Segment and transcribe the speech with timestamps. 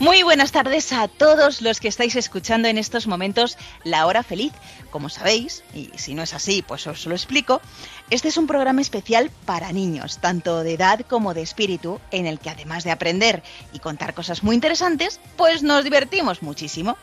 [0.00, 4.52] Muy buenas tardes a todos los que estáis escuchando en estos momentos La Hora Feliz.
[4.90, 7.60] Como sabéis, y si no es así, pues os lo explico,
[8.08, 12.38] este es un programa especial para niños, tanto de edad como de espíritu, en el
[12.38, 13.42] que además de aprender
[13.72, 16.96] y contar cosas muy interesantes, pues nos divertimos muchísimo.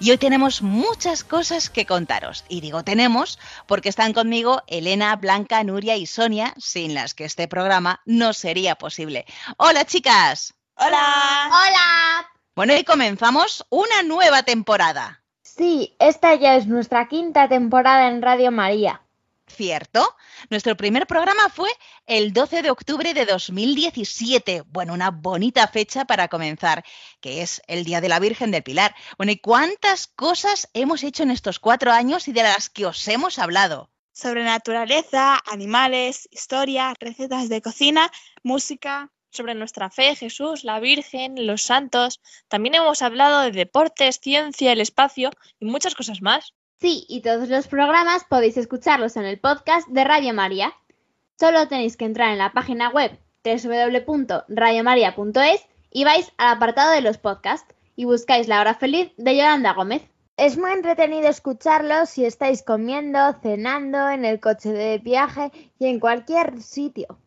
[0.00, 2.44] Y hoy tenemos muchas cosas que contaros.
[2.48, 7.46] Y digo tenemos porque están conmigo Elena, Blanca, Nuria y Sonia, sin las que este
[7.46, 9.24] programa no sería posible.
[9.56, 10.52] Hola chicas.
[10.74, 11.48] Hola.
[11.48, 12.39] Hola.
[12.60, 15.24] Bueno, y comenzamos una nueva temporada.
[15.40, 19.00] Sí, esta ya es nuestra quinta temporada en Radio María.
[19.46, 20.14] ¿Cierto?
[20.50, 21.70] Nuestro primer programa fue
[22.04, 24.64] el 12 de octubre de 2017.
[24.66, 26.84] Bueno, una bonita fecha para comenzar,
[27.22, 28.94] que es el Día de la Virgen del Pilar.
[29.16, 33.08] Bueno, ¿y cuántas cosas hemos hecho en estos cuatro años y de las que os
[33.08, 33.88] hemos hablado?
[34.12, 39.10] Sobre naturaleza, animales, historia, recetas de cocina, música.
[39.30, 42.20] Sobre nuestra fe, Jesús, la Virgen, los santos.
[42.48, 46.54] También hemos hablado de deportes, ciencia, el espacio y muchas cosas más.
[46.80, 50.72] Sí, y todos los programas podéis escucharlos en el podcast de Radio María.
[51.38, 57.18] Solo tenéis que entrar en la página web www.radiomaria.es y vais al apartado de los
[57.18, 60.02] podcasts y buscáis La Hora Feliz de Yolanda Gómez.
[60.36, 66.00] Es muy entretenido escucharlo si estáis comiendo, cenando, en el coche de viaje y en
[66.00, 67.18] cualquier sitio.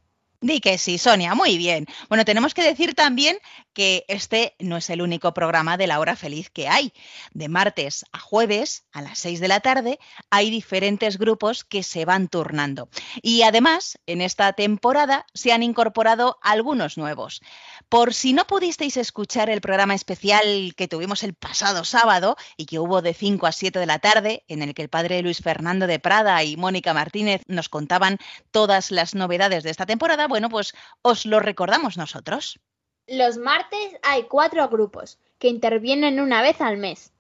[0.44, 1.86] Di que sí, Sonia, muy bien.
[2.10, 3.38] Bueno, tenemos que decir también
[3.72, 6.92] que este no es el único programa de la hora feliz que hay.
[7.32, 10.00] De martes a jueves, a las 6 de la tarde,
[10.30, 12.90] hay diferentes grupos que se van turnando.
[13.22, 17.40] Y además, en esta temporada se han incorporado algunos nuevos.
[17.94, 22.80] Por si no pudisteis escuchar el programa especial que tuvimos el pasado sábado y que
[22.80, 25.86] hubo de 5 a 7 de la tarde, en el que el padre Luis Fernando
[25.86, 28.18] de Prada y Mónica Martínez nos contaban
[28.50, 32.60] todas las novedades de esta temporada, bueno, pues os lo recordamos nosotros.
[33.06, 37.14] Los martes hay cuatro grupos que intervienen una vez al mes.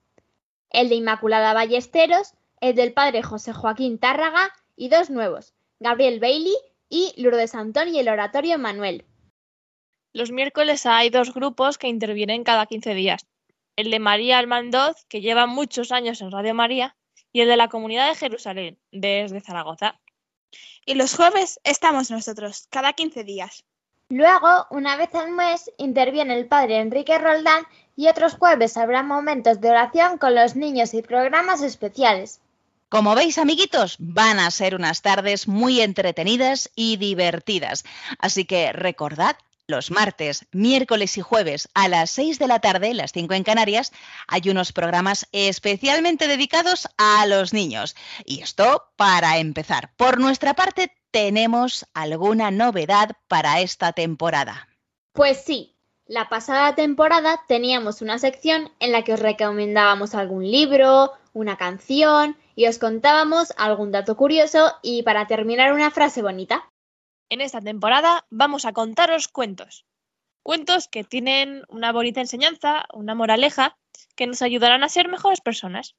[0.72, 6.58] El de Inmaculada Ballesteros, el del padre José Joaquín Tárraga y dos nuevos, Gabriel Bailey
[6.90, 9.06] y Lourdes Antón y el Oratorio Manuel.
[10.14, 13.26] Los miércoles hay dos grupos que intervienen cada 15 días.
[13.76, 16.96] El de María Almandoz, que lleva muchos años en Radio María,
[17.32, 20.00] y el de la Comunidad de Jerusalén, desde Zaragoza.
[20.86, 23.66] Y los jueves estamos nosotros, cada 15 días.
[24.10, 29.62] Luego, una vez al mes, interviene el padre Enrique Roldán y otros jueves habrá momentos
[29.62, 32.40] de oración con los niños y programas especiales.
[32.90, 37.84] Como veis, amiguitos, van a ser unas tardes muy entretenidas y divertidas.
[38.20, 39.36] Así que recordad,
[39.68, 43.92] los martes, miércoles y jueves a las 6 de la tarde, las 5 en Canarias,
[44.28, 47.96] hay unos programas especialmente dedicados a los niños.
[48.26, 49.92] Y esto para empezar.
[49.96, 54.68] Por nuestra parte, tenemos alguna novedad para esta temporada.
[55.14, 55.76] Pues sí,
[56.06, 62.38] la pasada temporada teníamos una sección en la que os recomendábamos algún libro, una canción
[62.56, 66.70] y os contábamos algún dato curioso y para terminar una frase bonita.
[67.34, 69.88] En esta temporada vamos a contaros cuentos.
[70.44, 73.76] Cuentos que tienen una bonita enseñanza, una moraleja,
[74.16, 75.96] que nos ayudarán a ser mejores personas.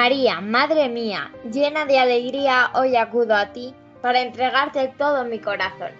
[0.06, 5.90] María, Madre mía, llena de alegría, hoy acudo a ti para entregarte todo mi corazón.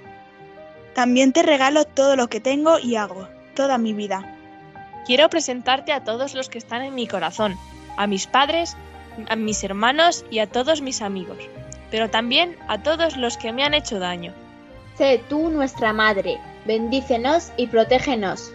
[0.95, 3.27] También te regalo todo lo que tengo y hago,
[3.57, 4.39] toda mi vida.
[5.07, 7.57] Quiero presentarte a todos los que están en mi corazón,
[7.97, 8.77] a mis padres,
[9.29, 11.39] a mis hermanos y a todos mis amigos,
[11.91, 14.33] pero también a todos los que me han hecho daño.
[14.97, 18.53] Sé tú nuestra Madre, bendícenos y protégenos.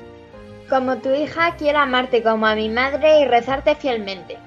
[0.69, 4.37] Como tu hija, quiero amarte como a mi madre y rezarte fielmente.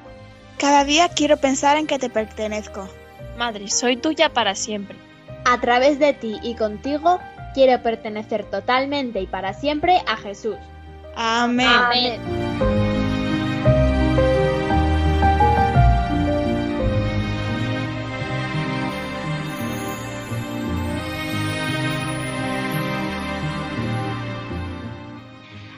[0.59, 2.89] Cada día quiero pensar en que te pertenezco.
[3.37, 4.97] Madre, soy tuya para siempre.
[5.45, 7.19] A través de ti y contigo,
[7.55, 10.57] quiero pertenecer totalmente y para siempre a Jesús.
[11.17, 11.69] Amén.
[11.69, 12.21] Amén.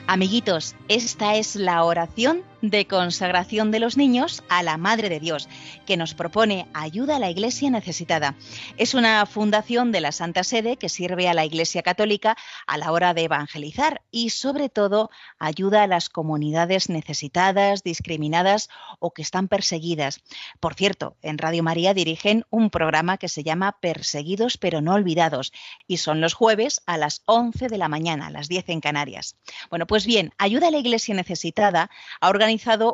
[0.09, 5.47] Amiguitos, esta es la oración de consagración de los niños a la Madre de Dios,
[5.85, 8.35] que nos propone ayuda a la Iglesia necesitada.
[8.77, 12.35] Es una fundación de la Santa Sede que sirve a la Iglesia Católica
[12.65, 15.09] a la hora de evangelizar y sobre todo
[15.39, 18.69] ayuda a las comunidades necesitadas, discriminadas
[18.99, 20.21] o que están perseguidas.
[20.59, 25.53] Por cierto, en Radio María dirigen un programa que se llama Perseguidos pero no olvidados
[25.87, 29.35] y son los jueves a las 11 de la mañana, a las 10 en Canarias.
[29.69, 31.89] Bueno, pues bien, ayuda a la Iglesia necesitada
[32.21, 32.29] ha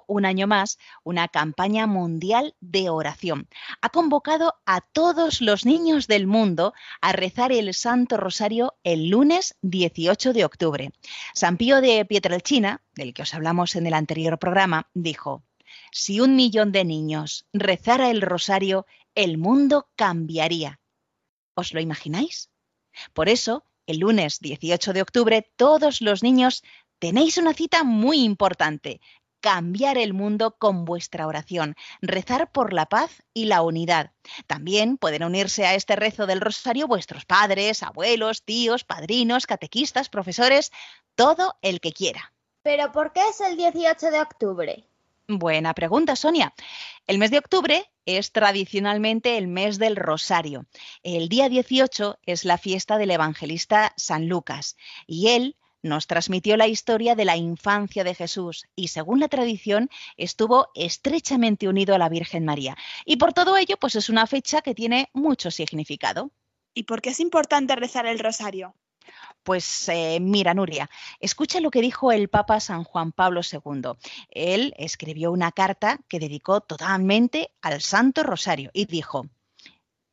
[0.07, 3.47] un año más una campaña mundial de oración.
[3.81, 9.55] Ha convocado a todos los niños del mundo a rezar el Santo Rosario el lunes
[9.61, 10.91] 18 de octubre.
[11.33, 15.43] San Pío de Pietrelcina, del que os hablamos en el anterior programa, dijo,
[15.91, 18.85] si un millón de niños rezara el rosario,
[19.15, 20.79] el mundo cambiaría.
[21.55, 22.49] ¿Os lo imagináis?
[23.13, 26.63] Por eso, el lunes 18 de octubre, todos los niños
[26.99, 29.01] tenéis una cita muy importante,
[29.43, 34.11] cambiar el mundo con vuestra oración, rezar por la paz y la unidad.
[34.47, 40.71] También pueden unirse a este rezo del rosario vuestros padres, abuelos, tíos, padrinos, catequistas, profesores,
[41.15, 42.31] todo el que quiera.
[42.61, 44.87] ¿Pero por qué es el 18 de octubre?
[45.27, 46.53] Buena pregunta, Sonia.
[47.05, 50.67] El mes de octubre es tradicionalmente el mes del Rosario.
[51.03, 56.67] El día 18 es la fiesta del evangelista San Lucas y él nos transmitió la
[56.67, 62.09] historia de la infancia de Jesús y, según la tradición, estuvo estrechamente unido a la
[62.09, 62.75] Virgen María.
[63.05, 66.31] Y por todo ello, pues es una fecha que tiene mucho significado.
[66.73, 68.75] ¿Y por qué es importante rezar el rosario?
[69.43, 70.89] Pues eh, mira, Nuria,
[71.19, 73.91] escucha lo que dijo el Papa San Juan Pablo II.
[74.29, 79.27] Él escribió una carta que dedicó totalmente al Santo Rosario y dijo,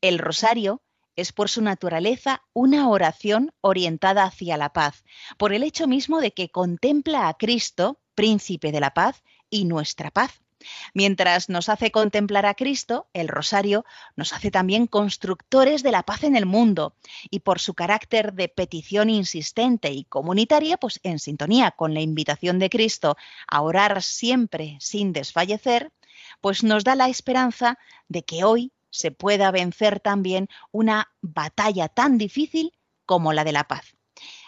[0.00, 0.82] el Rosario
[1.20, 5.04] es por su naturaleza una oración orientada hacia la paz,
[5.38, 10.10] por el hecho mismo de que contempla a Cristo, príncipe de la paz, y nuestra
[10.10, 10.40] paz.
[10.92, 13.84] Mientras nos hace contemplar a Cristo, el rosario
[14.14, 16.94] nos hace también constructores de la paz en el mundo
[17.30, 22.58] y por su carácter de petición insistente y comunitaria, pues en sintonía con la invitación
[22.58, 25.92] de Cristo a orar siempre sin desfallecer,
[26.40, 32.18] pues nos da la esperanza de que hoy se pueda vencer también una batalla tan
[32.18, 32.72] difícil
[33.06, 33.96] como la de la paz.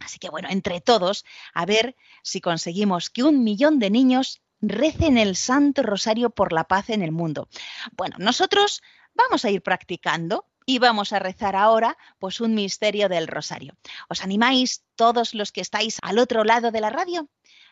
[0.00, 5.18] Así que bueno, entre todos, a ver si conseguimos que un millón de niños recen
[5.18, 7.48] el Santo Rosario por la paz en el mundo.
[7.96, 8.82] Bueno, nosotros
[9.14, 13.74] vamos a ir practicando y vamos a rezar ahora pues un misterio del rosario.
[14.10, 17.26] ¿Os animáis todos los que estáis al otro lado de la radio?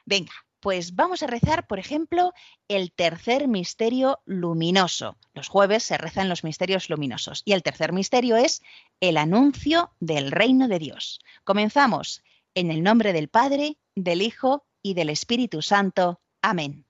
[0.06, 2.32] Venga, Pues vamos a rezar, por ejemplo,
[2.68, 5.18] el tercer misterio luminoso.
[5.34, 8.62] Los jueves se rezan los misterios luminosos y el tercer misterio es
[9.00, 11.20] el anuncio del reino de Dios.
[11.44, 12.24] Comenzamos
[12.54, 16.22] en el nombre del Padre, del Hijo y del Espíritu Santo.
[16.40, 16.86] Amén.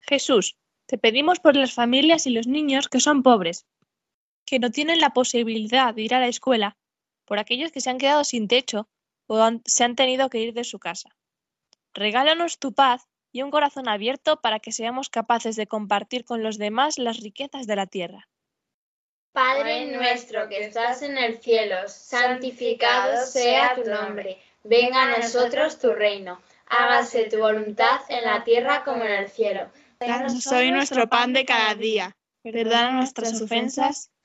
[0.00, 3.66] Jesús, te pedimos por las familias y los niños que son pobres,
[4.50, 6.76] que no tienen la posibilidad de ir a la escuela,
[7.24, 8.88] por aquellos que se han quedado sin techo
[9.28, 11.10] o han- se han tenido que ir de su casa.
[11.94, 16.58] Regálanos tu paz y un corazón abierto para que seamos capaces de compartir con los
[16.58, 18.28] demás las riquezas de la tierra.
[19.32, 24.42] Padre nuestro que estás en el cielo, santificado sea tu nombre.
[24.64, 26.40] Venga a nosotros tu reino.
[26.66, 29.70] Hágase tu voluntad en la tierra como en el cielo.
[30.00, 32.16] Danos hoy nuestro pan de cada día.
[32.42, 34.10] Perdona nuestras ofensas,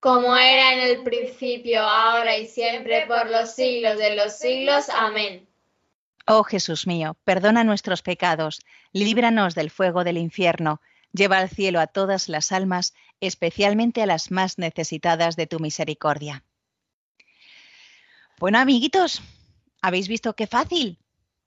[0.00, 4.88] Como era en el principio, ahora y siempre, por los siglos de los siglos.
[4.88, 5.46] Amén.
[6.26, 8.60] Oh Jesús mío, perdona nuestros pecados,
[8.92, 10.80] líbranos del fuego del infierno,
[11.12, 16.44] lleva al cielo a todas las almas, especialmente a las más necesitadas de tu misericordia.
[18.38, 19.22] Bueno, amiguitos,
[19.82, 20.98] ¿habéis visto qué fácil?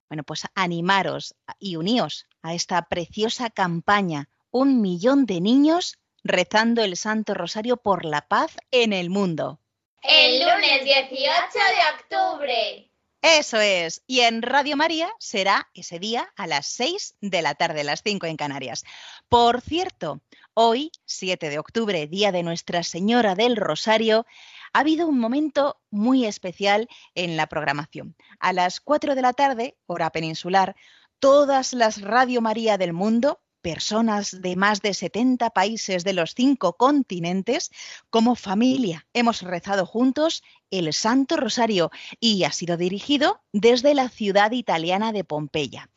[0.09, 4.29] Bueno, pues animaros y uníos a esta preciosa campaña.
[4.51, 9.59] Un millón de niños rezando el Santo Rosario por la paz en el mundo.
[10.01, 12.89] El lunes 18 de octubre.
[13.21, 14.03] Eso es.
[14.05, 18.25] Y en Radio María será ese día a las 6 de la tarde, las 5
[18.25, 18.83] en Canarias.
[19.29, 20.19] Por cierto,
[20.53, 24.25] hoy, 7 de octubre, día de Nuestra Señora del Rosario,
[24.73, 28.17] ha habido un momento muy especial en la programación.
[28.39, 30.75] A las 4 de la tarde, hora peninsular,
[31.19, 36.73] todas las Radio María del mundo, personas de más de 70 países de los cinco
[36.73, 37.71] continentes,
[38.11, 41.89] como familia hemos rezado juntos el Santo Rosario
[42.19, 45.89] y ha sido dirigido desde la ciudad italiana de Pompeya.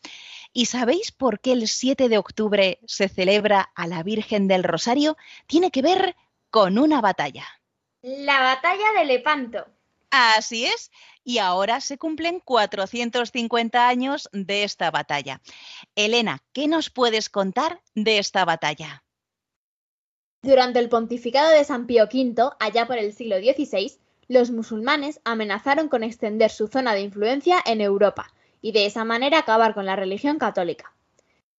[0.53, 5.19] ¿Y sabéis por qué el 7 de octubre se celebra a la Virgen del Rosario?
[5.47, 6.17] Tiene que ver
[6.49, 7.47] con una batalla.
[8.01, 9.67] La batalla de Lepanto.
[10.11, 10.91] Así es,
[11.27, 15.43] y ahora se cumplen 450 años de esta batalla.
[15.97, 19.03] Elena, ¿qué nos puedes contar de esta batalla?
[20.41, 25.89] Durante el pontificado de San Pío V, allá por el siglo XVI, los musulmanes amenazaron
[25.89, 29.97] con extender su zona de influencia en Europa y de esa manera acabar con la
[29.97, 30.95] religión católica.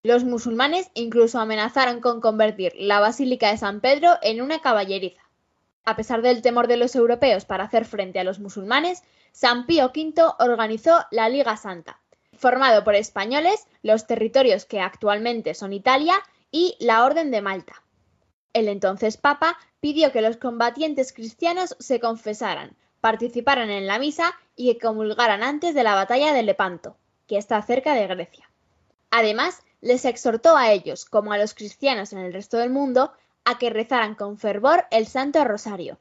[0.02, 5.27] Los musulmanes incluso amenazaron con convertir la Basílica de San Pedro en una caballeriza.
[5.88, 9.86] A pesar del temor de los europeos para hacer frente a los musulmanes, San Pío
[9.96, 12.02] V organizó la Liga Santa,
[12.34, 16.16] formado por españoles, los territorios que actualmente son Italia
[16.52, 17.84] y la Orden de Malta.
[18.52, 24.74] El entonces Papa pidió que los combatientes cristianos se confesaran, participaran en la misa y
[24.74, 28.52] que comulgaran antes de la batalla de Lepanto, que está cerca de Grecia.
[29.10, 33.14] Además, les exhortó a ellos, como a los cristianos en el resto del mundo,
[33.48, 35.98] a que rezaran con fervor el Santo Rosario.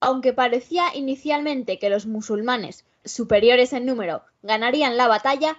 [0.00, 5.58] Aunque parecía inicialmente que los musulmanes, superiores en número, ganarían la batalla,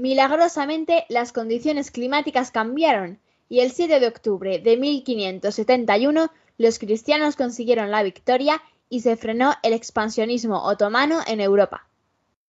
[0.00, 7.92] milagrosamente las condiciones climáticas cambiaron y el 7 de octubre de 1571 los cristianos consiguieron
[7.92, 11.86] la victoria y se frenó el expansionismo otomano en Europa.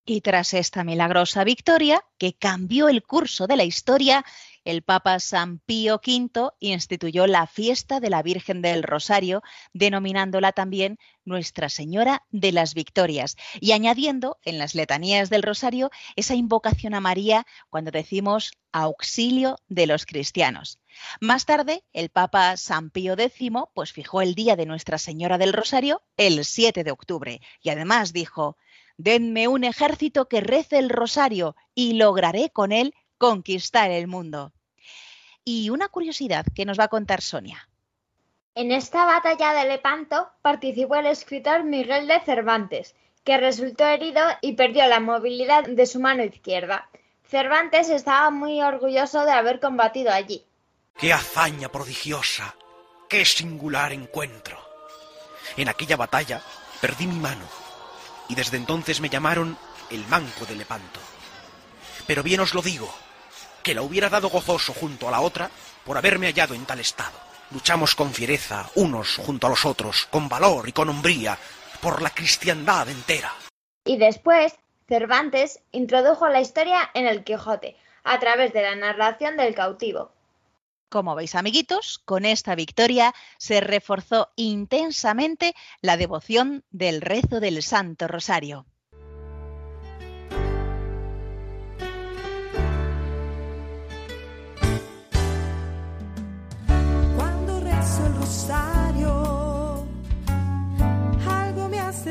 [0.04, 4.26] Y tras esta milagrosa victoria, que cambió el curso de la historia,
[4.66, 9.44] el Papa San Pío V instituyó la fiesta de la Virgen del Rosario,
[9.74, 16.36] denominándola también Nuestra Señora de las Victorias, y añadiendo en las letanías del Rosario esa
[16.36, 20.80] invocación a María cuando decimos auxilio de los cristianos.
[21.20, 25.54] Más tarde, el Papa San Pío X pues fijó el día de Nuestra Señora del
[25.54, 28.58] Rosario el 7 de octubre y además dijo,
[28.98, 34.52] denme un ejército que rece el rosario y lograré con él conquistar el mundo.
[35.46, 37.70] Y una curiosidad que nos va a contar Sonia.
[38.54, 44.58] En esta batalla de Lepanto participó el escritor Miguel de Cervantes, que resultó herido y
[44.58, 46.90] perdió la movilidad de su mano izquierda.
[47.24, 50.44] Cervantes estaba muy orgulloso de haber combatido allí.
[50.98, 52.54] ¡Qué hazaña prodigiosa!
[53.08, 54.58] ¡Qué singular encuentro!
[55.56, 56.42] En aquella batalla
[56.82, 57.46] perdí mi mano
[58.28, 59.58] y desde entonces me llamaron
[59.90, 61.00] el manco de Lepanto.
[62.06, 62.94] Pero bien os lo digo,
[63.64, 65.50] que la hubiera dado gozoso junto a la otra
[65.86, 67.18] por haberme hallado en tal estado.
[67.52, 71.38] Luchamos con fiereza unos junto a los otros, con valor y con hombría,
[71.82, 73.34] por la cristiandad entera.
[73.86, 74.54] Y después,
[74.88, 80.12] Cervantes introdujo la historia en el Quijote, a través de la narración del cautivo.
[80.90, 88.08] Como veis, amiguitos, con esta victoria se reforzó intensamente la devoción del rezo del Santo
[88.08, 88.68] Rosario.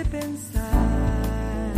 [0.05, 1.73] Pensar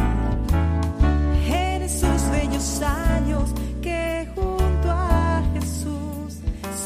[1.46, 3.50] en esos bellos años
[3.82, 6.38] que junto a Jesús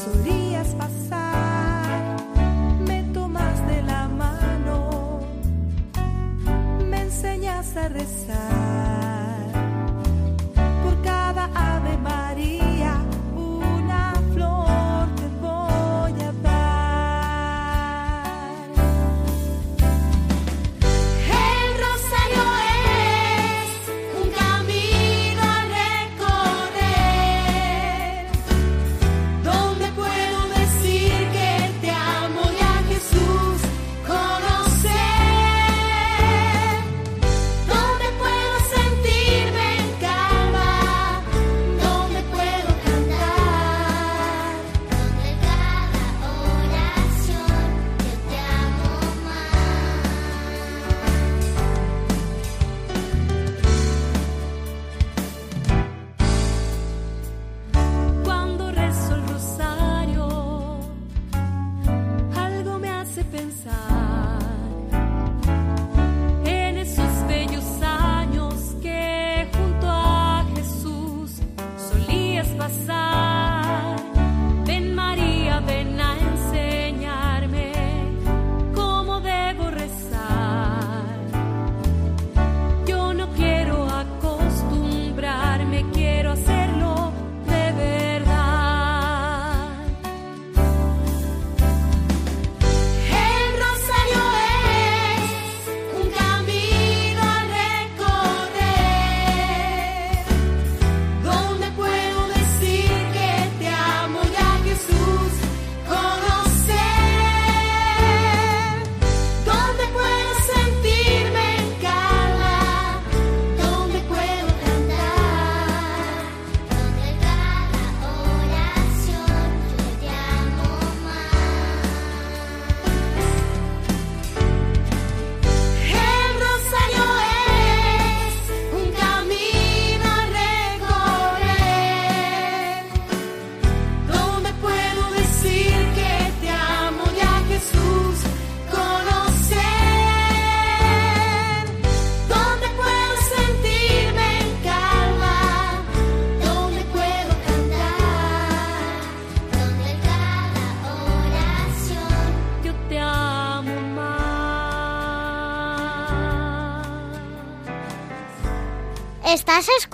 [0.03, 2.17] solías pasar.
[2.87, 5.19] Me tomas de la mano,
[6.89, 8.78] me enseñas a rezar.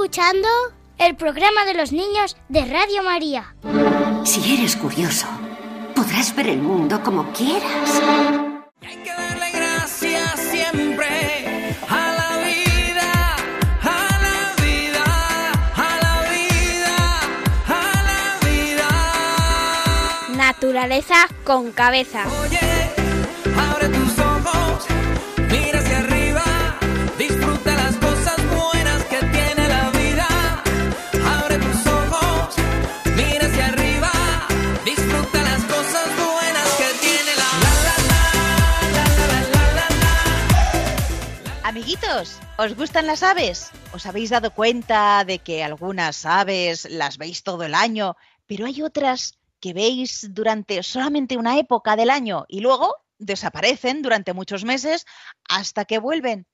[0.06, 0.48] Escuchando
[1.00, 3.56] el programa de los niños de Radio María.
[4.24, 5.26] Si eres curioso,
[5.96, 8.02] podrás ver el mundo como quieras.
[8.82, 13.36] Darle gracias siempre a la vida,
[13.82, 15.06] a la vida,
[15.76, 16.96] a la vida,
[17.66, 18.90] a la vida.
[20.38, 22.26] Naturaleza con cabeza.
[22.26, 22.55] Abre
[42.58, 43.70] ¿os gustan las aves?
[43.94, 48.16] ¿Os habéis dado cuenta de que algunas aves las veis todo el año,
[48.48, 54.34] pero hay otras que veis durante solamente una época del año y luego desaparecen durante
[54.34, 55.06] muchos meses
[55.48, 56.48] hasta que vuelven?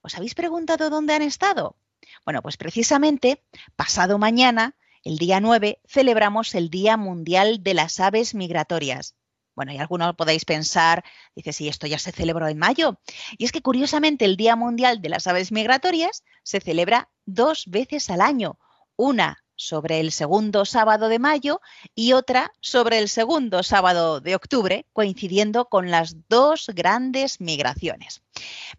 [0.00, 1.76] ¿Os habéis preguntado dónde han estado?
[2.24, 3.44] Bueno, pues precisamente
[3.76, 4.74] pasado mañana,
[5.04, 9.14] el día 9, celebramos el Día Mundial de las Aves Migratorias.
[9.58, 11.02] Bueno, y algunos podéis pensar,
[11.34, 13.00] dice, si esto ya se celebró en mayo.
[13.38, 18.08] Y es que curiosamente el Día Mundial de las Aves Migratorias se celebra dos veces
[18.08, 18.56] al año.
[18.94, 21.60] Una sobre el segundo sábado de mayo
[21.96, 28.22] y otra sobre el segundo sábado de octubre, coincidiendo con las dos grandes migraciones.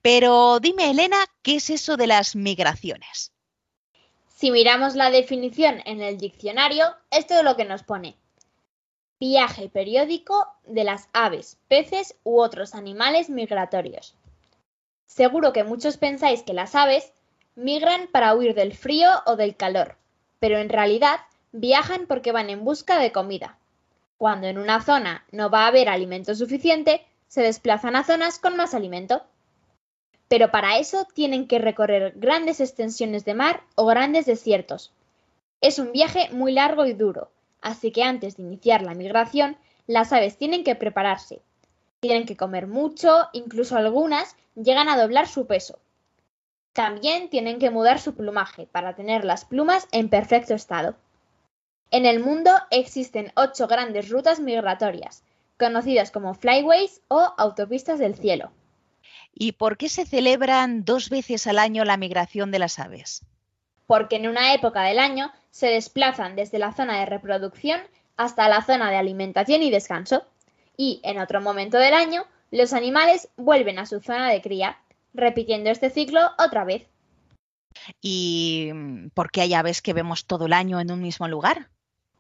[0.02, 3.34] Pero dime, Elena, ¿qué es eso de las migraciones?
[4.34, 8.16] Si miramos la definición en el diccionario, esto es lo que nos pone.
[9.22, 14.16] Viaje periódico de las aves, peces u otros animales migratorios.
[15.08, 17.12] Seguro que muchos pensáis que las aves
[17.54, 19.98] migran para huir del frío o del calor,
[20.40, 21.20] pero en realidad
[21.52, 23.58] viajan porque van en busca de comida.
[24.18, 28.56] Cuando en una zona no va a haber alimento suficiente, se desplazan a zonas con
[28.56, 29.24] más alimento.
[30.30, 34.94] Pero para eso tienen que recorrer grandes extensiones de mar o grandes desiertos.
[35.60, 40.14] Es un viaje muy largo y duro, así que antes de iniciar la migración, las
[40.14, 41.42] aves tienen que prepararse.
[42.00, 45.80] Tienen que comer mucho, incluso algunas llegan a doblar su peso.
[46.74, 50.96] También tienen que mudar su plumaje para tener las plumas en perfecto estado.
[51.92, 55.24] En el mundo existen ocho grandes rutas migratorias,
[55.58, 58.52] conocidas como flyways o autopistas del cielo.
[59.34, 63.26] ¿Y por qué se celebran dos veces al año la migración de las aves?
[63.90, 67.82] Porque en una época del año se desplazan desde la zona de reproducción
[68.18, 70.28] hasta la zona de alimentación y descanso,
[70.78, 74.78] y en otro momento del año los animales vuelven a su zona de cría,
[75.16, 76.86] repitiendo este ciclo otra vez.
[78.00, 78.70] ¿Y
[79.16, 81.70] por qué hay aves que vemos todo el año en un mismo lugar?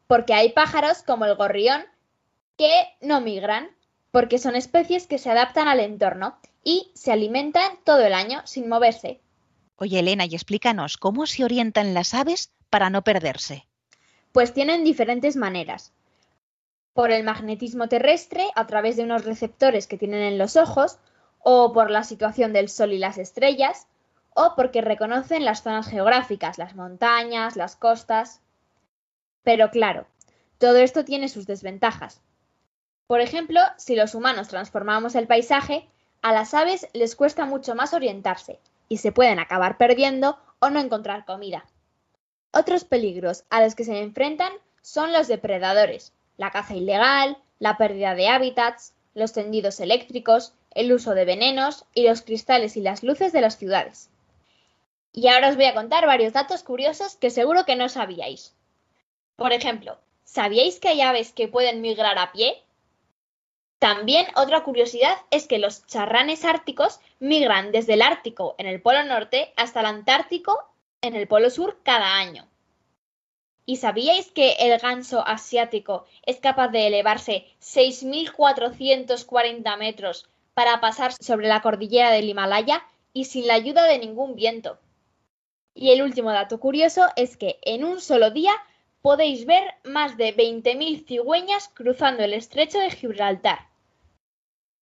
[0.07, 1.83] Porque hay pájaros como el gorrión
[2.57, 3.69] que no migran,
[4.09, 8.67] porque son especies que se adaptan al entorno y se alimentan todo el año sin
[8.67, 9.21] moverse.
[9.81, 13.65] Oye, Elena, y explícanos, ¿cómo se orientan las aves para no perderse?
[14.33, 15.93] Pues tienen diferentes maneras.
[16.91, 20.99] Por el magnetismo terrestre, a través de unos receptores que tienen en los ojos,
[21.39, 23.87] o por la situación del Sol y las estrellas,
[24.35, 28.41] o porque reconocen las zonas geográficas, las montañas, las costas.
[29.43, 30.07] Pero claro,
[30.57, 32.21] todo esto tiene sus desventajas.
[33.07, 35.87] Por ejemplo, si los humanos transformamos el paisaje,
[36.21, 40.79] a las aves les cuesta mucho más orientarse y se pueden acabar perdiendo o no
[40.79, 41.65] encontrar comida.
[42.51, 48.15] Otros peligros a los que se enfrentan son los depredadores, la caza ilegal, la pérdida
[48.15, 53.31] de hábitats, los tendidos eléctricos, el uso de venenos y los cristales y las luces
[53.31, 54.09] de las ciudades.
[55.13, 58.55] Y ahora os voy a contar varios datos curiosos que seguro que no sabíais.
[59.35, 62.63] Por ejemplo, ¿sabíais que hay aves que pueden migrar a pie?
[63.79, 69.05] También otra curiosidad es que los charranes árticos migran desde el Ártico en el Polo
[69.05, 70.69] Norte hasta el Antártico
[71.01, 72.45] en el Polo Sur cada año.
[73.65, 81.47] ¿Y sabíais que el ganso asiático es capaz de elevarse 6.440 metros para pasar sobre
[81.47, 84.77] la cordillera del Himalaya y sin la ayuda de ningún viento?
[85.73, 88.51] Y el último dato curioso es que en un solo día
[89.01, 93.68] podéis ver más de 20.000 cigüeñas cruzando el estrecho de Gibraltar.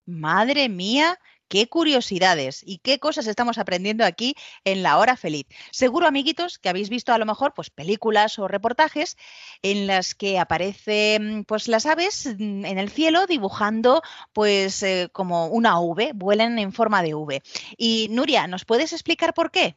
[0.08, 1.18] Madre mía,
[1.48, 5.46] qué curiosidades y qué cosas estamos aprendiendo aquí en la hora feliz.
[5.70, 9.18] Seguro, amiguitos, que habéis visto a lo mejor pues películas o reportajes
[9.60, 14.00] en las que aparecen pues las aves en el cielo dibujando
[14.32, 17.42] pues eh, como una V, vuelan en forma de V.
[17.76, 19.76] Y Nuria, ¿nos puedes explicar por qué?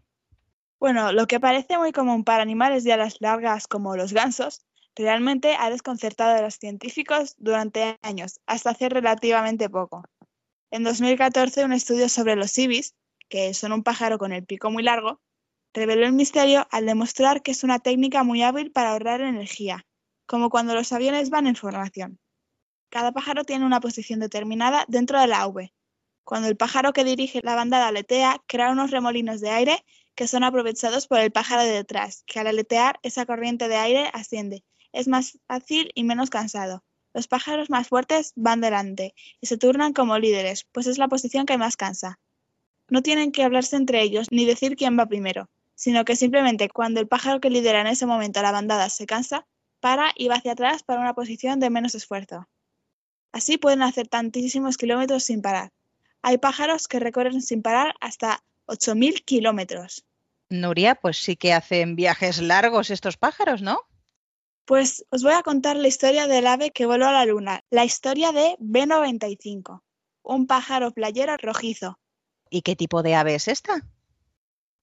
[0.79, 4.61] Bueno, lo que parece muy común para animales de alas largas como los gansos,
[4.95, 10.03] realmente ha desconcertado a los científicos durante años, hasta hace relativamente poco.
[10.73, 12.95] En 2014, un estudio sobre los ibis,
[13.27, 15.19] que son un pájaro con el pico muy largo,
[15.73, 19.85] reveló el misterio al demostrar que es una técnica muy hábil para ahorrar energía,
[20.25, 22.19] como cuando los aviones van en formación.
[22.89, 25.73] Cada pájaro tiene una posición determinada dentro de la V.
[26.23, 30.45] Cuando el pájaro que dirige la bandada aletea, crea unos remolinos de aire que son
[30.45, 34.63] aprovechados por el pájaro de detrás, que al aletear esa corriente de aire asciende.
[34.93, 36.85] Es más fácil y menos cansado.
[37.13, 41.45] Los pájaros más fuertes van delante y se turnan como líderes, pues es la posición
[41.45, 42.19] que más cansa.
[42.89, 46.99] No tienen que hablarse entre ellos ni decir quién va primero, sino que simplemente cuando
[46.99, 49.45] el pájaro que lidera en ese momento la bandada se cansa,
[49.79, 52.47] para y va hacia atrás para una posición de menos esfuerzo.
[53.31, 55.71] Así pueden hacer tantísimos kilómetros sin parar.
[56.21, 60.05] Hay pájaros que recorren sin parar hasta 8.000 kilómetros.
[60.49, 63.79] Nuria, pues sí que hacen viajes largos estos pájaros, ¿no?
[64.71, 67.83] Pues os voy a contar la historia del ave que voló a la luna, la
[67.83, 69.81] historia de B95,
[70.23, 71.99] un pájaro playero rojizo.
[72.49, 73.85] ¿Y qué tipo de ave es esta?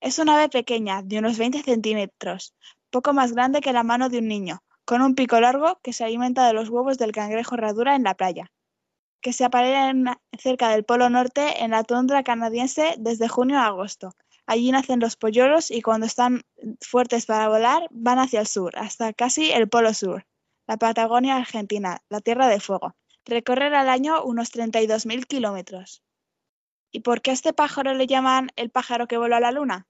[0.02, 2.54] Es un ave pequeña, de unos 20 centímetros,
[2.90, 6.04] poco más grande que la mano de un niño, con un pico largo que se
[6.04, 8.52] alimenta de los huevos del cangrejo herradura en la playa,
[9.22, 14.10] que se aparean cerca del Polo Norte en la tundra canadiense desde junio a agosto.
[14.50, 16.40] Allí nacen los polluelos y cuando están
[16.80, 20.26] fuertes para volar van hacia el sur, hasta casi el Polo Sur,
[20.66, 22.96] la Patagonia Argentina, la Tierra de Fuego.
[23.26, 26.02] Recorrer al año unos 32.000 kilómetros.
[26.90, 29.86] ¿Y por qué a este pájaro le llaman el pájaro que voló a la luna?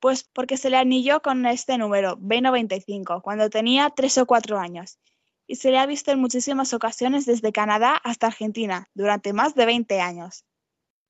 [0.00, 4.98] Pues porque se le anilló con este número, B95, cuando tenía tres o cuatro años,
[5.46, 9.64] y se le ha visto en muchísimas ocasiones desde Canadá hasta Argentina, durante más de
[9.64, 10.44] 20 años.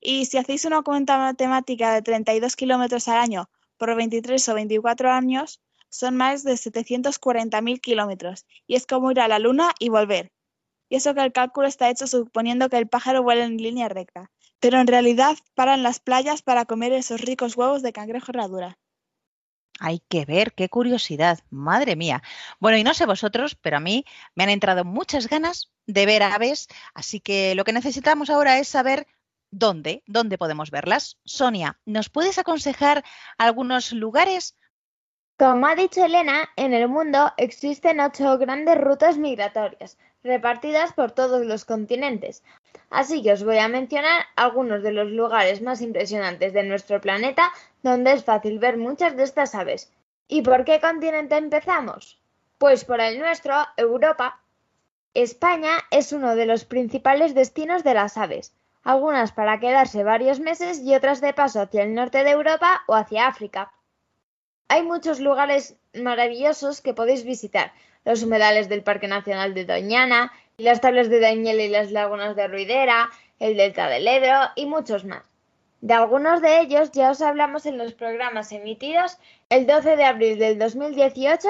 [0.07, 5.11] Y si hacéis una cuenta matemática de 32 kilómetros al año por 23 o 24
[5.11, 10.31] años, son más de 740.000 kilómetros, y es como ir a la luna y volver.
[10.89, 14.29] Y eso que el cálculo está hecho suponiendo que el pájaro vuela en línea recta,
[14.59, 18.77] pero en realidad para en las playas para comer esos ricos huevos de cangrejo herradura.
[19.79, 22.21] Hay que ver, qué curiosidad, madre mía.
[22.59, 26.21] Bueno, y no sé vosotros, pero a mí me han entrado muchas ganas de ver
[26.21, 29.07] aves, así que lo que necesitamos ahora es saber
[29.57, 31.17] dónde, dónde podemos verlas.
[31.23, 33.03] Sonia, ¿nos puedes aconsejar
[33.37, 34.57] algunos lugares?
[35.37, 41.45] Como ha dicho Elena, en el mundo existen ocho grandes rutas migratorias, repartidas por todos
[41.45, 42.43] los continentes.
[42.89, 47.51] Así que os voy a mencionar algunos de los lugares más impresionantes de nuestro planeta
[47.81, 49.91] donde es fácil ver muchas de estas aves.
[50.27, 52.19] ¿Y por qué continente empezamos?
[52.57, 54.41] Pues por el nuestro, Europa.
[55.13, 58.53] España es uno de los principales destinos de las aves,
[58.85, 62.95] algunas para quedarse varios meses y otras de paso hacia el norte de Europa o
[62.95, 63.73] hacia África.
[64.69, 67.73] Hay muchos lugares maravillosos que podéis visitar,
[68.05, 72.47] los humedales del Parque Nacional de Doñana, las tablas de Daimiel y las lagunas de
[72.47, 75.23] Ruidera, el delta del Ebro y muchos más.
[75.81, 79.17] De algunos de ellos ya os hablamos en los programas emitidos
[79.49, 81.47] el 12 de abril del 2018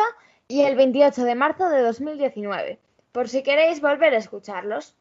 [0.48, 2.80] y el 28 de marzo de 2019,
[3.12, 4.95] por si queréis volver a escucharlos.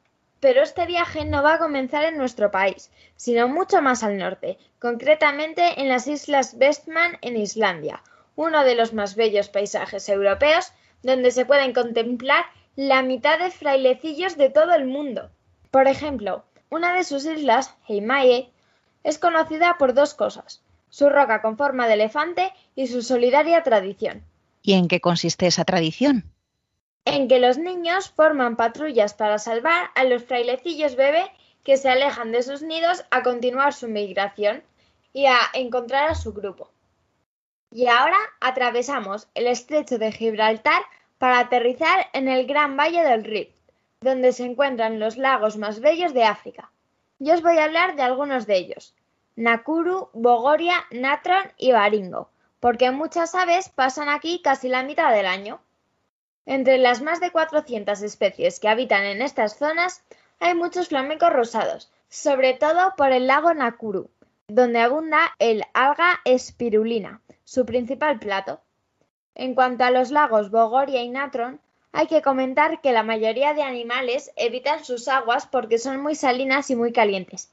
[0.45, 4.59] Pero este viaje no va a comenzar en nuestro país, sino mucho más al norte,
[4.79, 8.03] concretamente en las Islas Westman en Islandia,
[8.37, 12.45] uno de los más bellos paisajes europeos donde se pueden contemplar
[12.77, 15.31] la mitad de frailecillos de todo el mundo.
[15.71, 18.51] Por ejemplo, una de sus islas, Heimae,
[19.03, 24.23] es conocida por dos cosas, su roca con forma de elefante y su solidaria tradición.
[24.61, 26.34] ¿Y en qué consiste esa tradición?
[27.05, 31.31] En que los niños forman patrullas para salvar a los frailecillos bebé
[31.63, 34.63] que se alejan de sus nidos a continuar su migración
[35.13, 36.71] y a encontrar a su grupo.
[37.71, 40.83] Y ahora atravesamos el estrecho de Gibraltar
[41.19, 43.57] para aterrizar en el Gran Valle del Rift,
[44.01, 46.71] donde se encuentran los lagos más bellos de África.
[47.19, 48.95] Yo os voy a hablar de algunos de ellos.
[49.37, 52.29] Nakuru, Bogoria, Natron y Baringo,
[52.61, 55.61] porque muchas aves pasan aquí casi la mitad del año.
[56.47, 60.05] Entre las más de 400 especies que habitan en estas zonas,
[60.41, 64.11] hay muchos flamencos rosados, sobre todo por el lago Nakuru,
[64.49, 68.61] donde abunda el alga espirulina, su principal plato.
[69.35, 71.61] En cuanto a los lagos Bogoria y Natron,
[71.93, 76.69] hay que comentar que la mayoría de animales evitan sus aguas porque son muy salinas
[76.71, 77.51] y muy calientes.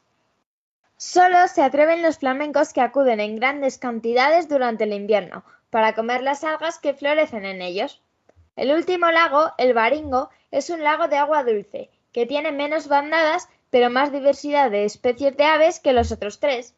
[0.98, 6.24] Solo se atreven los flamencos que acuden en grandes cantidades durante el invierno para comer
[6.24, 8.02] las algas que florecen en ellos.
[8.56, 13.48] El último lago, el Baringo, es un lago de agua dulce, que tiene menos bandadas
[13.72, 16.76] pero más diversidad de especies de aves que los otros tres.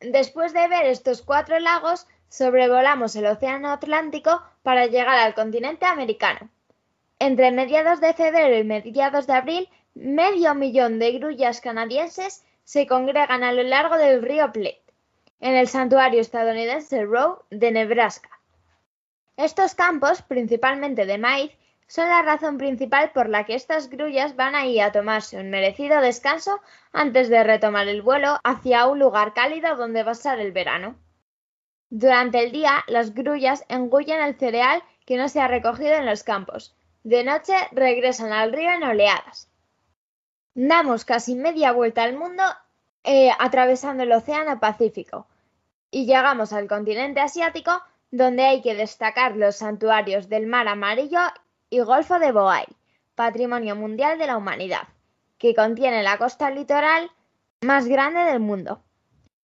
[0.00, 6.50] Después de ver estos cuatro lagos, sobrevolamos el Océano Atlántico para llegar al continente americano.
[7.18, 13.42] Entre mediados de febrero y mediados de abril, medio millón de grullas canadienses se congregan
[13.42, 14.84] a lo largo del río Platte.
[15.40, 18.37] en el santuario estadounidense Rowe de Nebraska.
[19.38, 21.52] Estos campos, principalmente de maíz,
[21.86, 26.00] son la razón principal por la que estas grullas van ahí a tomarse un merecido
[26.00, 26.60] descanso
[26.92, 30.96] antes de retomar el vuelo hacia un lugar cálido donde pasar el verano.
[31.88, 36.24] Durante el día, las grullas engullen el cereal que no se ha recogido en los
[36.24, 36.74] campos.
[37.04, 39.48] De noche regresan al río en oleadas.
[40.52, 42.42] Damos casi media vuelta al mundo
[43.04, 45.28] eh, atravesando el Océano Pacífico
[45.92, 51.20] y llegamos al continente asiático donde hay que destacar los santuarios del Mar Amarillo
[51.70, 52.66] y Golfo de Bohai,
[53.14, 54.88] Patrimonio Mundial de la Humanidad,
[55.38, 57.10] que contiene la costa litoral
[57.60, 58.82] más grande del mundo.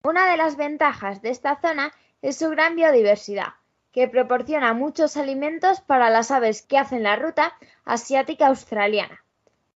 [0.03, 3.55] Una de las ventajas de esta zona es su gran biodiversidad,
[3.93, 9.23] que proporciona muchos alimentos para las aves que hacen la ruta asiática australiana.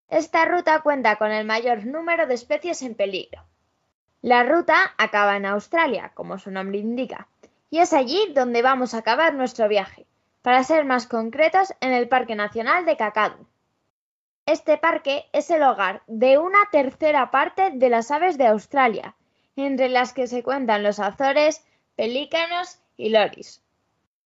[0.09, 3.45] Esta ruta cuenta con el mayor número de especies en peligro.
[4.21, 7.28] La ruta acaba en Australia, como su nombre indica,
[7.69, 10.05] y es allí donde vamos a acabar nuestro viaje,
[10.41, 13.45] para ser más concretos en el Parque Nacional de Kakadu.
[14.45, 19.15] Este parque es el hogar de una tercera parte de las aves de Australia,
[19.55, 21.63] entre las que se cuentan los azores,
[21.95, 23.61] pelícanos y loris.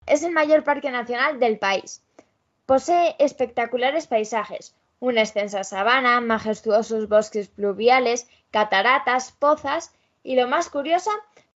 [0.06, 2.02] Es el mayor parque nacional del país.
[2.66, 11.10] Posee espectaculares paisajes, una extensa sabana, majestuosos bosques pluviales, cataratas, pozas y lo más curioso,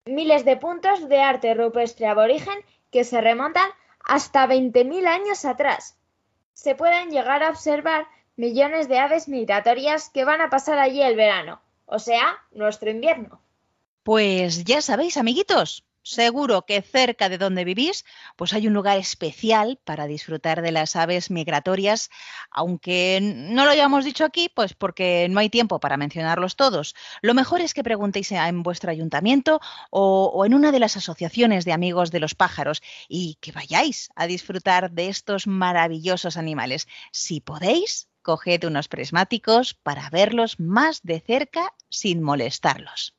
[0.08, 2.58] miles de puntos de arte rupestre aborigen
[2.90, 3.70] que se remontan
[4.04, 5.98] hasta 20.000 años atrás.
[6.52, 11.16] Se pueden llegar a observar millones de aves migratorias que van a pasar allí el
[11.16, 13.40] verano, o sea, nuestro invierno.
[14.02, 18.04] Pues ya sabéis, amiguitos, seguro que cerca de donde vivís,
[18.36, 22.08] pues hay un lugar especial para disfrutar de las aves migratorias,
[22.50, 26.94] aunque no lo hayamos dicho aquí, pues porque no hay tiempo para mencionarlos todos.
[27.20, 31.64] Lo mejor es que preguntéis en vuestro ayuntamiento o, o en una de las asociaciones
[31.66, 36.88] de amigos de los pájaros y que vayáis a disfrutar de estos maravillosos animales.
[37.12, 43.17] Si podéis, coged unos prismáticos para verlos más de cerca sin molestarlos.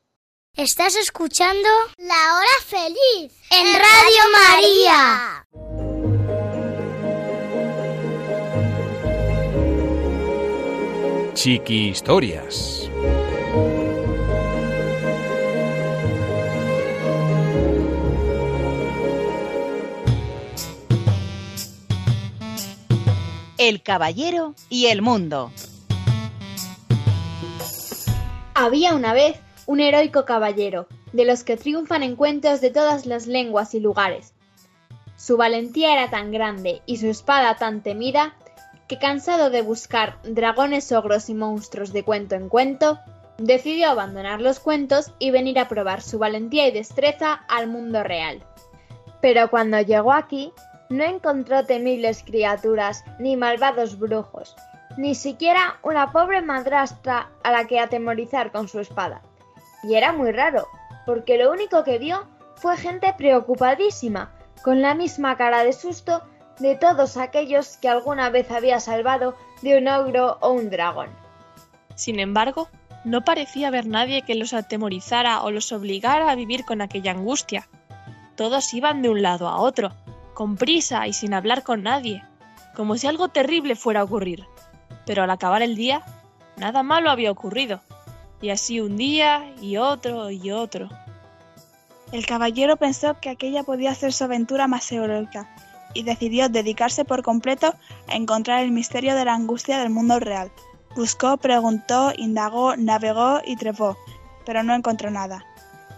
[0.55, 5.45] Estás escuchando La Hora Feliz en Radio María.
[11.33, 12.89] Chiqui Historias.
[23.57, 25.53] El caballero y el mundo.
[28.55, 29.37] Había una vez
[29.69, 34.33] un heroico caballero, de los que triunfan en cuentos de todas las lenguas y lugares.
[35.15, 38.33] Su valentía era tan grande y su espada tan temida,
[38.87, 42.97] que cansado de buscar dragones, ogros y monstruos de cuento en cuento,
[43.37, 48.43] decidió abandonar los cuentos y venir a probar su valentía y destreza al mundo real.
[49.21, 50.51] Pero cuando llegó aquí,
[50.89, 54.55] no encontró temibles criaturas ni malvados brujos,
[54.97, 59.21] ni siquiera una pobre madrastra a la que atemorizar con su espada.
[59.83, 60.67] Y era muy raro,
[61.05, 64.31] porque lo único que vio fue gente preocupadísima,
[64.63, 66.21] con la misma cara de susto
[66.59, 71.09] de todos aquellos que alguna vez había salvado de un ogro o un dragón.
[71.95, 72.69] Sin embargo,
[73.05, 77.69] no parecía haber nadie que los atemorizara o los obligara a vivir con aquella angustia.
[78.35, 79.91] Todos iban de un lado a otro,
[80.33, 82.23] con prisa y sin hablar con nadie,
[82.75, 84.45] como si algo terrible fuera a ocurrir.
[85.05, 86.03] Pero al acabar el día,
[86.57, 87.81] nada malo había ocurrido.
[88.41, 90.89] Y así un día y otro y otro.
[92.11, 95.47] El caballero pensó que aquella podía ser su aventura más heroica
[95.93, 97.75] y decidió dedicarse por completo
[98.07, 100.51] a encontrar el misterio de la angustia del mundo real.
[100.95, 103.97] Buscó, preguntó, indagó, navegó y trepó,
[104.45, 105.45] pero no encontró nada.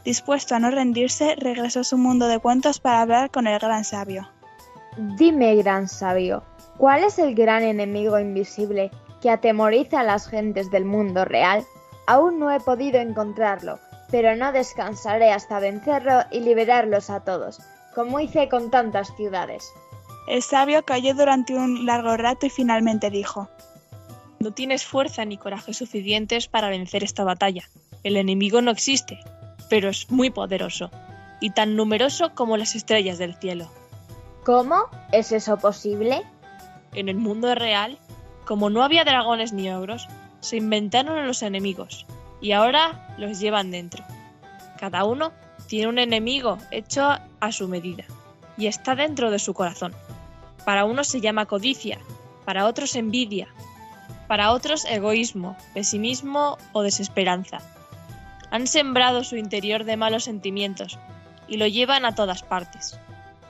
[0.03, 3.85] Dispuesto a no rendirse, regresó a su mundo de cuentos para hablar con el gran
[3.85, 4.27] sabio.
[4.97, 6.43] Dime, gran sabio,
[6.77, 11.63] ¿cuál es el gran enemigo invisible que atemoriza a las gentes del mundo real?
[12.07, 13.79] Aún no he podido encontrarlo,
[14.09, 17.59] pero no descansaré hasta vencerlo y liberarlos a todos,
[17.95, 19.71] como hice con tantas ciudades.
[20.27, 23.49] El sabio cayó durante un largo rato y finalmente dijo
[24.39, 27.63] No tienes fuerza ni coraje suficientes para vencer esta batalla.
[28.03, 29.19] El enemigo no existe,
[29.69, 30.91] pero es muy poderoso,
[31.39, 33.67] y tan numeroso como las estrellas del cielo.
[34.43, 34.85] ¿Cómo?
[35.11, 36.23] ¿Es eso posible?
[36.93, 37.97] En el mundo real,
[38.45, 40.07] como no había dragones ni ogros,
[40.41, 42.05] se inventaron los enemigos
[42.41, 44.03] y ahora los llevan dentro.
[44.77, 45.31] Cada uno
[45.67, 48.03] tiene un enemigo hecho a su medida
[48.57, 49.93] y está dentro de su corazón.
[50.65, 51.99] Para unos se llama codicia,
[52.45, 53.47] para otros envidia,
[54.27, 57.59] para otros egoísmo, pesimismo o desesperanza.
[58.49, 60.99] Han sembrado su interior de malos sentimientos
[61.47, 62.97] y lo llevan a todas partes.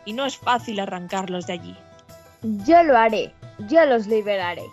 [0.05, 1.75] Y no es fácil arrancarlos de allí.
[2.41, 3.33] Yo lo haré,
[3.69, 4.63] yo los liberaré.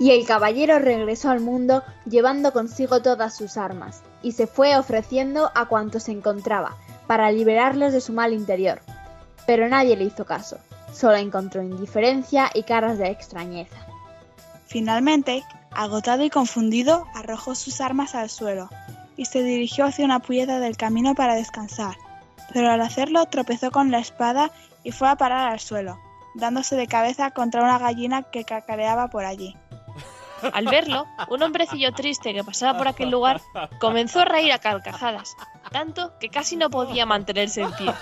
[0.00, 5.52] Y el caballero regresó al mundo llevando consigo todas sus armas, y se fue ofreciendo
[5.54, 6.74] a cuantos encontraba,
[7.06, 8.80] para liberarlos de su mal interior.
[9.46, 10.58] Pero nadie le hizo caso,
[10.90, 13.76] solo encontró indiferencia y caras de extrañeza.
[14.66, 18.70] Finalmente, agotado y confundido, arrojó sus armas al suelo
[19.18, 21.96] y se dirigió hacia una puerta del camino para descansar.
[22.54, 24.50] Pero al hacerlo tropezó con la espada
[24.82, 25.98] y fue a parar al suelo,
[26.36, 29.56] dándose de cabeza contra una gallina que cacareaba por allí.
[30.52, 33.40] Al verlo, un hombrecillo triste que pasaba por aquel lugar
[33.78, 35.36] comenzó a reír a carcajadas,
[35.70, 37.92] tanto que casi no podía mantenerse en pie.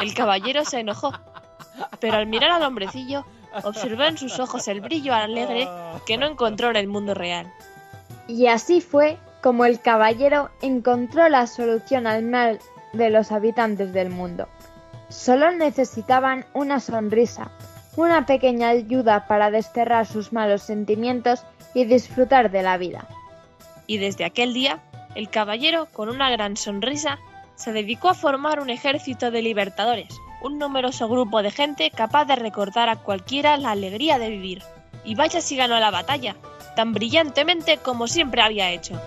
[0.00, 1.12] El caballero se enojó,
[2.00, 3.24] pero al mirar al hombrecillo,
[3.62, 5.68] observó en sus ojos el brillo alegre
[6.06, 7.52] que no encontró en el mundo real.
[8.28, 12.60] Y así fue como el caballero encontró la solución al mal
[12.92, 14.48] de los habitantes del mundo.
[15.08, 17.50] Solo necesitaban una sonrisa,
[17.96, 21.44] una pequeña ayuda para desterrar sus malos sentimientos
[21.74, 23.06] y disfrutar de la vida.
[23.86, 24.80] Y desde aquel día,
[25.14, 27.18] el caballero, con una gran sonrisa,
[27.56, 30.08] se dedicó a formar un ejército de libertadores,
[30.42, 34.62] un numeroso grupo de gente capaz de recordar a cualquiera la alegría de vivir.
[35.04, 36.36] Y vaya si ganó la batalla,
[36.76, 39.00] tan brillantemente como siempre había hecho.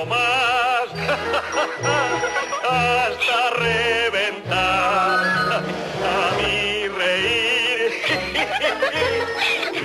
[0.00, 0.86] No más
[2.70, 5.20] hasta reventar.
[6.02, 7.92] A mí reír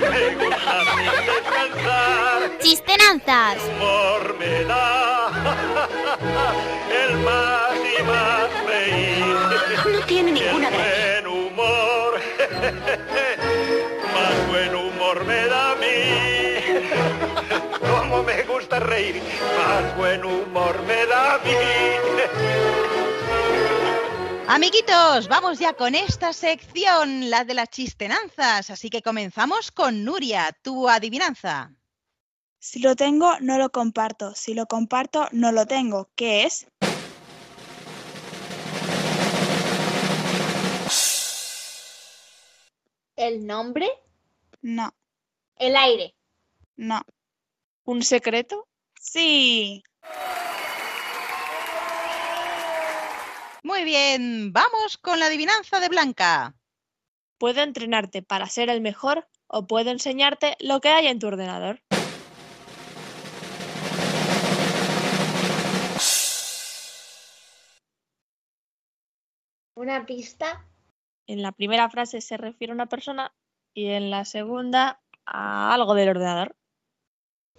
[0.00, 2.58] me gusta sin descansar.
[2.60, 3.56] Chistenanzas.
[3.76, 5.30] Humor me da
[7.04, 9.36] el más y más reír.
[9.92, 12.20] No tiene ninguna El buen humor,
[17.80, 19.22] Como me gusta reír,
[19.58, 21.50] más buen humor me da a mí.
[24.48, 28.70] Amiguitos, vamos ya con esta sección, la de las chistenanzas.
[28.70, 31.72] Así que comenzamos con Nuria, tu adivinanza.
[32.58, 34.34] Si lo tengo, no lo comparto.
[34.34, 36.10] Si lo comparto, no lo tengo.
[36.14, 36.66] ¿Qué es?
[43.16, 43.88] ¿El nombre?
[44.62, 44.92] No,
[45.56, 46.14] El aire.
[46.76, 47.02] no.
[47.86, 48.66] ¿Un secreto?
[49.00, 49.84] Sí.
[53.62, 56.56] Muy bien, vamos con la adivinanza de Blanca.
[57.38, 61.80] Puedo entrenarte para ser el mejor o puedo enseñarte lo que hay en tu ordenador.
[69.76, 70.66] ¿Una pista?
[71.28, 73.32] En la primera frase se refiere a una persona
[73.74, 76.56] y en la segunda a algo del ordenador.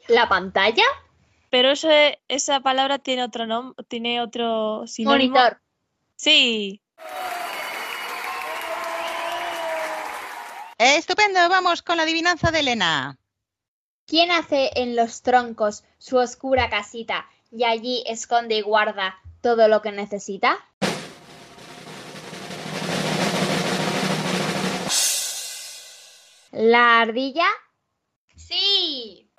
[0.07, 0.83] ¿La pantalla?
[1.49, 1.71] Pero
[2.27, 5.35] esa palabra tiene otro nombre, tiene otro sinónimo.
[5.35, 5.61] Monitor.
[6.15, 6.81] Sí,
[10.79, 13.17] Estupendo, vamos con la adivinanza de Elena.
[14.05, 19.81] ¿Quién hace en los troncos su oscura casita y allí esconde y guarda todo lo
[19.81, 20.59] que necesita?
[26.51, 27.47] ¿La ardilla?
[28.35, 29.31] Sí.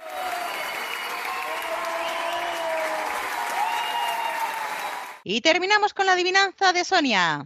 [5.31, 7.45] Y terminamos con la adivinanza de Sonia.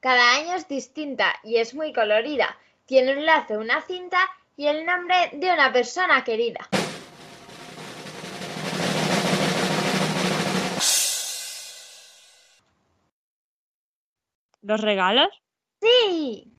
[0.00, 2.56] Cada año es distinta y es muy colorida.
[2.86, 4.26] Tiene un lazo, una cinta
[4.56, 6.66] y el nombre de una persona querida.
[14.62, 15.28] ¿los regalos?
[15.82, 16.56] Sí.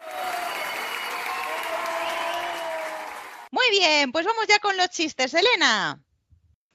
[3.49, 5.99] Muy bien, pues vamos ya con los chistes, Elena.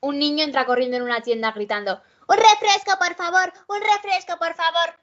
[0.01, 3.53] Un niño entra corriendo en una tienda gritando, ¡Un refresco, por favor!
[3.66, 5.01] ¡Un refresco, por favor!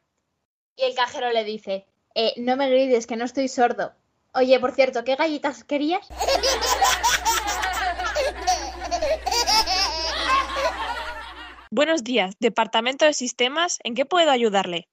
[0.77, 3.93] Y el cajero le dice, eh, no me grites, que no estoy sordo.
[4.33, 6.07] Oye, por cierto, ¿qué galletas querías?
[11.69, 14.87] Buenos días, Departamento de Sistemas, ¿en qué puedo ayudarle?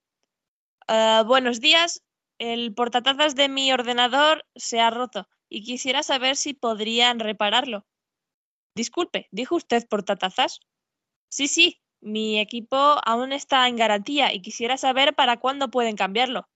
[0.88, 2.02] Ah, buenos días,
[2.40, 7.86] el portatazas de mi ordenador se ha roto y quisiera saber si podrían repararlo.
[8.74, 10.58] Disculpe, ¿dijo usted portatazas?
[11.28, 16.48] Sí, sí, mi equipo aún está en garantía y quisiera saber para cuándo pueden cambiarlo.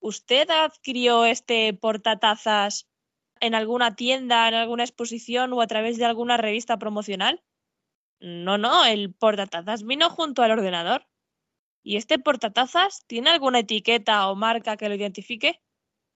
[0.00, 2.86] ¿Usted adquirió este portatazas
[3.40, 7.42] en alguna tienda, en alguna exposición o a través de alguna revista promocional?
[8.20, 11.06] No, no, el portatazas vino junto al ordenador.
[11.82, 15.62] ¿Y este portatazas tiene alguna etiqueta o marca que lo identifique?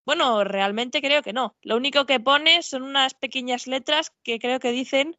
[0.05, 1.57] Bueno, realmente creo que no.
[1.63, 5.17] Lo único que pone son unas pequeñas letras que creo que dicen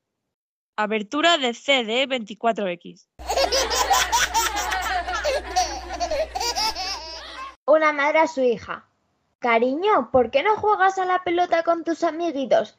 [0.75, 3.07] abertura de CD 24X.
[7.65, 8.85] Una madre a su hija.
[9.39, 12.77] Cariño, ¿por qué no juegas a la pelota con tus amiguitos?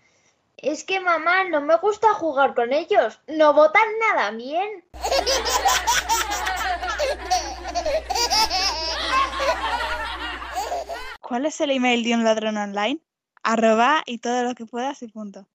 [0.56, 3.20] Es que mamá, no me gusta jugar con ellos.
[3.26, 4.84] No votan nada bien.
[11.20, 13.00] ¿Cuál es el email de un ladrón online?
[13.42, 15.46] Arroba y todo lo que puedas y punto.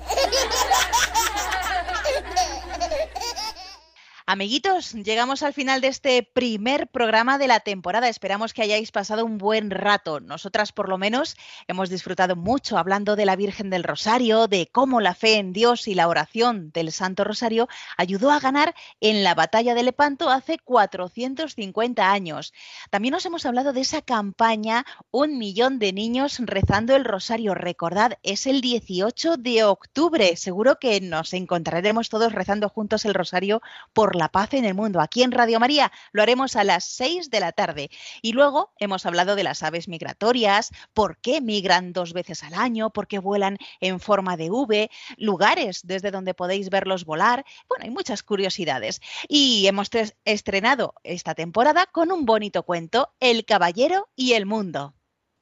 [4.32, 8.10] Amiguitos, llegamos al final de este primer programa de la temporada.
[8.10, 10.20] Esperamos que hayáis pasado un buen rato.
[10.20, 11.36] Nosotras, por lo menos,
[11.68, 15.88] hemos disfrutado mucho hablando de la Virgen del Rosario, de cómo la fe en Dios
[15.88, 17.68] y la oración del Santo Rosario
[17.98, 22.54] ayudó a ganar en la batalla de Lepanto hace 450 años.
[22.92, 27.56] También os hemos hablado de esa campaña Un millón de niños rezando el Rosario.
[27.56, 30.36] Recordad, es el 18 de octubre.
[30.36, 35.02] Seguro que nos encontraremos todos rezando juntos el Rosario por la paz en el mundo.
[35.02, 37.90] Aquí en Radio María lo haremos a las 6 de la tarde.
[38.22, 42.92] Y luego hemos hablado de las aves migratorias, por qué migran dos veces al año,
[42.92, 47.46] por qué vuelan en forma de V, lugares desde donde podéis verlos volar.
[47.68, 49.02] Bueno, hay muchas curiosidades.
[49.28, 49.90] Y hemos
[50.26, 54.94] estrenado esta temporada con un bonito cuento, El Caballero y el Mundo.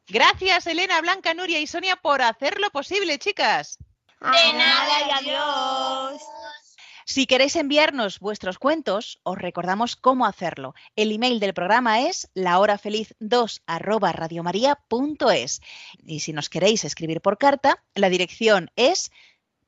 [0.07, 3.77] Gracias, Elena, Blanca, Nuria y Sonia, por hacerlo posible, chicas.
[4.21, 6.21] De nada y adiós.
[7.09, 10.75] Si queréis enviarnos vuestros cuentos, os recordamos cómo hacerlo.
[10.97, 15.61] El email del programa es lahorafeliz2 arroba radiomaria.es.
[16.03, 19.09] Y si nos queréis escribir por carta, la dirección es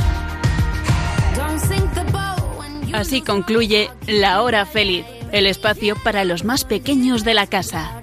[2.93, 8.03] Así concluye La Hora Feliz, el espacio para los más pequeños de la casa.